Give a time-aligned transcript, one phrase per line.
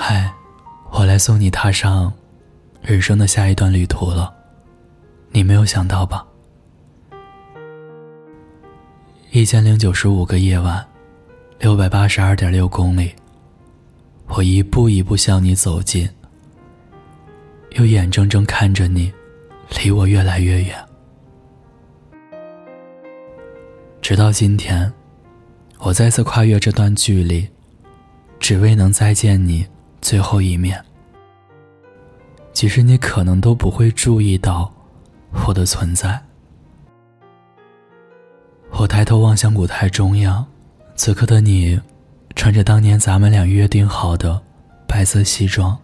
[0.00, 0.32] 嗨，
[0.92, 2.10] 我来送你踏上
[2.80, 4.32] 人生的下一段旅途了。
[5.32, 6.24] 你没有想到吧？
[9.32, 10.86] 一千零九十五个夜晚，
[11.58, 13.12] 六百八十二点六公里。
[14.28, 16.08] 我一步一步向你走近，
[17.72, 19.12] 又眼睁睁看着你
[19.82, 20.76] 离我越来越远，
[24.00, 24.90] 直到今天，
[25.80, 27.48] 我再次跨越这段距离，
[28.38, 29.66] 只为能再见你
[30.00, 30.82] 最后一面。
[32.52, 34.72] 即使你可能都不会注意到
[35.46, 36.20] 我的存在。
[38.70, 40.44] 我抬头望向舞台中央，
[40.96, 41.80] 此刻的你，
[42.34, 44.42] 穿着当年咱们俩约定好的
[44.86, 45.78] 白色西装，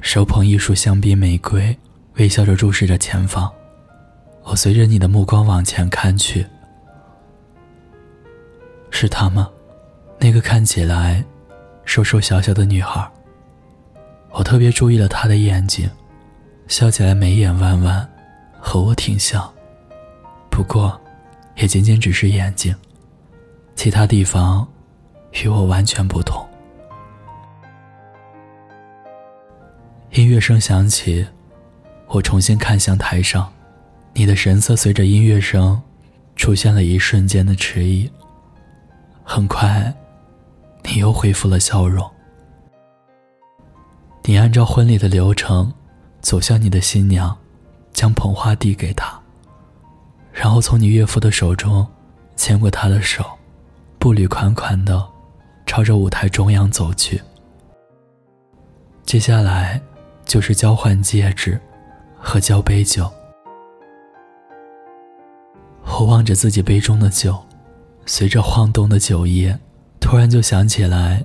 [0.00, 1.76] 手捧一束香槟玫瑰，
[2.14, 3.50] 微笑着注视着前方。
[4.44, 6.46] 我随着你的目光往前看去，
[8.90, 9.50] 是他吗？
[10.18, 11.24] 那个看起来
[11.90, 13.04] 瘦瘦小小的女孩。
[14.30, 15.90] 我特别注意了她的眼睛，
[16.68, 18.08] 笑起来眉眼弯弯，
[18.60, 19.52] 和我挺像。
[20.48, 20.98] 不过。
[21.56, 22.74] 也仅仅只是眼睛，
[23.74, 24.66] 其他地方
[25.42, 26.48] 与我完全不同。
[30.12, 31.26] 音乐声响起，
[32.06, 33.52] 我重新看向台上，
[34.14, 35.78] 你的神色随着音乐声
[36.34, 38.10] 出现了一瞬间的迟疑。
[39.22, 39.92] 很快，
[40.84, 42.08] 你又恢复了笑容。
[44.24, 45.72] 你按照婚礼的流程
[46.20, 47.36] 走向你的新娘，
[47.92, 49.18] 将捧花递给她。
[50.32, 51.86] 然后从你岳父的手中
[52.36, 53.24] 牵过他的手，
[53.98, 55.06] 步履款款的
[55.66, 57.20] 朝着舞台中央走去。
[59.02, 59.80] 接下来
[60.24, 61.60] 就是交换戒指
[62.16, 63.10] 和交杯酒。
[65.84, 67.36] 我望着自己杯中的酒，
[68.06, 69.58] 随着晃动的酒液，
[70.10, 71.24] 突然就想起来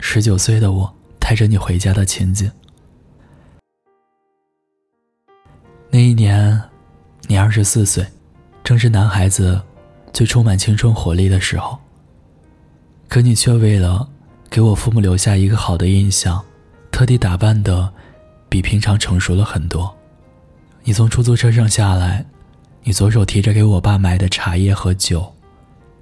[0.00, 2.50] 十九岁的我带着你回家的情景。
[5.88, 6.60] 那一年，
[7.28, 8.04] 你二十四岁。
[8.64, 9.62] 正是男孩子
[10.12, 11.78] 最充满青春活力的时候，
[13.08, 14.08] 可你却为了
[14.50, 16.44] 给我父母留下一个好的印象，
[16.90, 17.88] 特地打扮的
[18.48, 19.96] 比平常成熟了很多。
[20.82, 22.26] 你从出租车上下来，
[22.82, 25.32] 你左手提着给我爸买的茶叶和酒，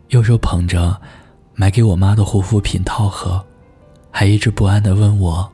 [0.09, 0.99] 右手捧着
[1.55, 3.45] 买给我妈的护肤品套盒，
[4.11, 5.51] 还一直不安的问我：“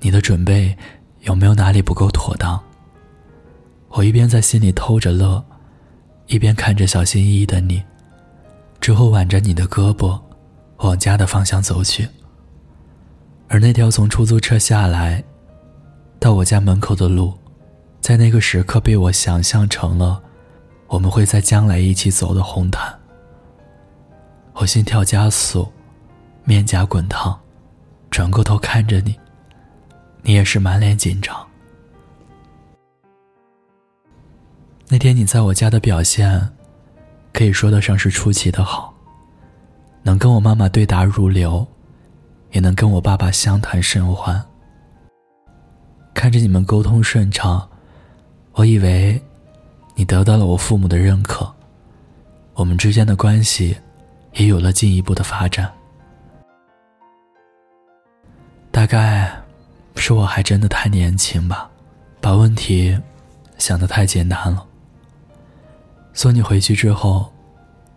[0.00, 0.76] 你的准备
[1.20, 2.60] 有没有哪里不够妥当？”
[3.90, 5.44] 我一边在心里偷着乐。
[6.26, 7.82] 一边看着小心翼翼的你，
[8.82, 10.20] 之后挽着你的胳膊，
[10.76, 12.06] 往家的方向走去。
[13.48, 15.24] 而那条从出租车下来，
[16.20, 17.32] 到我家门口的路，
[18.02, 20.22] 在那个时刻被我想象成了
[20.86, 22.97] 我们会在将来一起走的红毯。
[24.60, 25.70] 我心跳加速，
[26.42, 27.38] 面颊滚烫，
[28.10, 29.16] 转过头看着你，
[30.22, 31.46] 你也是满脸紧张。
[34.88, 36.50] 那天你在我家的表现，
[37.32, 38.92] 可以说得上是出奇的好。
[40.02, 41.64] 能跟我妈妈对答如流，
[42.50, 44.44] 也能跟我爸爸相谈甚欢。
[46.14, 47.68] 看着你们沟通顺畅，
[48.54, 49.22] 我以为
[49.94, 51.48] 你得到了我父母的认可，
[52.54, 53.76] 我们之间的关系
[54.34, 55.70] 也有了进一步的发展。
[58.70, 59.32] 大概
[59.96, 61.68] 是我还真的太年轻吧，
[62.20, 62.96] 把问题
[63.58, 64.64] 想得太简单了。
[66.12, 67.32] 送你回去之后，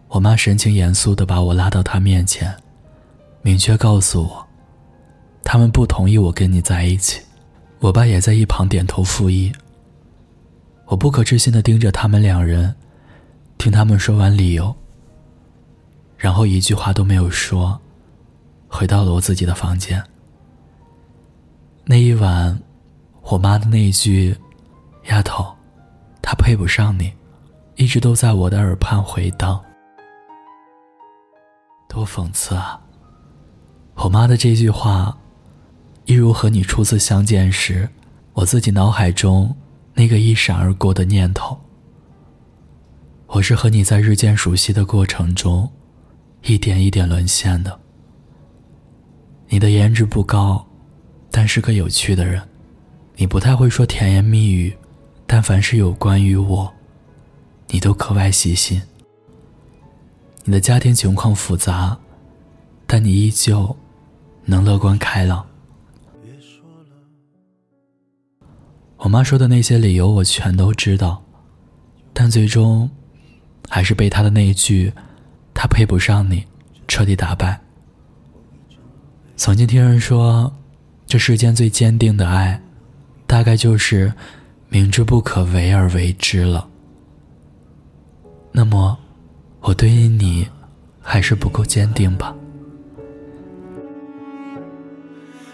[0.08, 2.56] 我妈神情严肃的把我拉到她面前，
[3.42, 4.48] 明确告诉我，
[5.44, 7.22] 他们不同意我跟你在一起。
[7.80, 9.52] 我爸也在一旁点头附议。
[10.86, 12.76] 我不可置信的盯着他们两人，
[13.58, 14.76] 听他们说完理由，
[16.22, 17.82] 然后一句话都没有说，
[18.68, 20.02] 回到了我自己的房间。
[21.84, 22.62] 那一晚，
[23.24, 24.38] 我妈的那一句
[25.10, 25.44] “丫头，
[26.22, 27.12] 他配不上你”。
[27.76, 29.60] 一直都在我的耳畔回荡，
[31.90, 32.80] 多讽刺啊！
[33.96, 35.18] 我妈的这句话，
[36.06, 37.90] 一如和你初次相见时，
[38.34, 39.56] 我自己脑海中
[39.96, 41.60] 那个一闪而过的念头。
[43.26, 45.68] 我是和你在日渐熟悉的过程中，
[46.44, 47.80] 一点一点沦陷的。
[49.48, 50.66] 你的颜值不高，
[51.30, 52.42] 但是个有趣的人。
[53.16, 54.76] 你不太会说甜言蜜语，
[55.28, 56.74] 但凡是有关于我。
[57.68, 58.82] 你都格外细心。
[60.44, 61.98] 你的家庭情况复杂，
[62.88, 63.76] 但你依旧
[64.46, 65.46] 能乐观开朗。
[68.98, 71.24] 我妈说的那些理由我全都知道，
[72.14, 72.90] 但最终
[73.68, 74.94] 还是被她的那一句
[75.62, 76.44] “他配不上你”
[76.90, 77.62] 彻底打败。
[79.36, 80.52] 曾经听人说，
[81.06, 82.60] 这世间最坚定的爱，
[83.28, 84.12] 大概就是
[84.70, 86.68] 明知不可为而为之了。
[88.52, 88.98] 那么，
[89.60, 90.48] 我对于你
[91.00, 92.36] 还是不够坚定吧？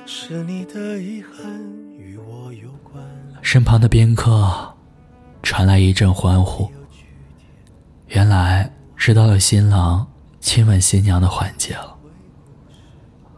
[0.05, 1.53] 是你的遗憾
[1.99, 3.03] 与我有关。
[3.41, 4.73] 身旁的宾客
[5.43, 6.71] 传来一阵欢呼，
[8.07, 10.05] 原来是到了新郎
[10.41, 11.95] 亲吻新娘的环节了。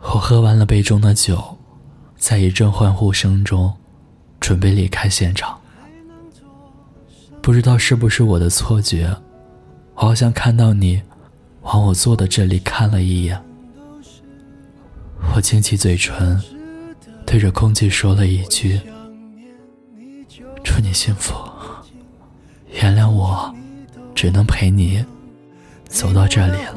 [0.02, 1.58] 我喝完了杯中的酒，
[2.18, 3.72] 在一阵欢呼声中，
[4.40, 5.60] 准备离开现场。
[7.42, 9.16] 不知道是不是我的错觉，
[9.94, 11.02] 我好像看到你
[11.62, 13.40] 往我坐的这里看了一眼。
[15.36, 16.42] 我轻启嘴唇。
[17.26, 18.82] 对着空气说了一句
[20.66, 21.36] ：“祝你幸福，
[22.72, 23.54] 原谅我，
[24.16, 25.06] 只能陪你
[25.90, 26.76] 走到这里了。”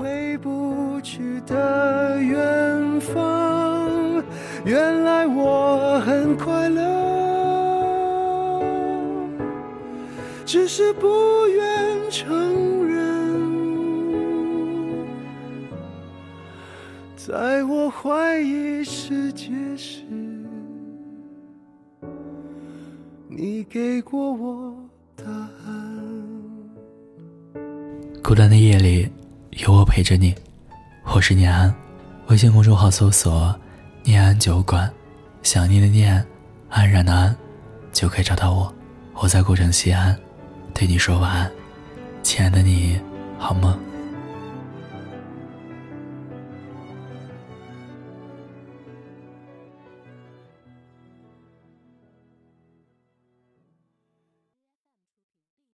[4.64, 8.62] 原来我很快乐，
[10.46, 11.08] 只是不
[11.48, 13.40] 愿承认，
[17.16, 20.04] 在我怀疑世界时。
[23.28, 24.76] 你给过我
[25.16, 25.71] 答案。
[28.22, 29.10] 孤单的夜里，
[29.50, 30.32] 有我陪着你。
[31.12, 31.74] 我是念安，
[32.28, 33.52] 微信公众号搜索
[34.04, 34.88] “念安酒馆”，
[35.42, 36.24] 想念的念，
[36.68, 37.34] 安然的安，
[37.92, 38.72] 就可以找到我。
[39.14, 40.16] 我在古城西安，
[40.72, 41.50] 对你说晚安，
[42.22, 42.96] 亲爱的你，
[43.38, 43.76] 好梦。